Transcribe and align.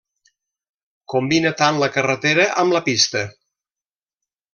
Combina 1.13 1.51
tant 1.59 1.77
la 1.83 1.89
carretera 1.97 2.47
amb 2.63 2.77
la 2.77 2.81
pista. 2.89 3.23